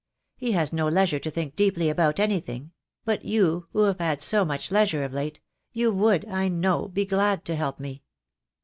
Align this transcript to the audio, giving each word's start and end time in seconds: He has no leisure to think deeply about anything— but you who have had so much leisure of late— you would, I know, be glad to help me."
He 0.35 0.53
has 0.53 0.73
no 0.73 0.87
leisure 0.87 1.19
to 1.19 1.29
think 1.29 1.55
deeply 1.55 1.87
about 1.87 2.19
anything— 2.19 2.71
but 3.05 3.23
you 3.23 3.67
who 3.71 3.81
have 3.83 3.99
had 3.99 4.23
so 4.23 4.43
much 4.43 4.71
leisure 4.71 5.03
of 5.03 5.13
late— 5.13 5.41
you 5.73 5.91
would, 5.93 6.25
I 6.27 6.47
know, 6.47 6.87
be 6.87 7.05
glad 7.05 7.45
to 7.45 7.55
help 7.55 7.79
me." 7.79 8.01